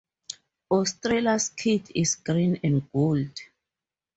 Australia's 0.71 1.49
kit 1.49 1.91
is 1.93 2.15
green 2.15 2.59
and 2.63 2.91
gold. 2.91 3.37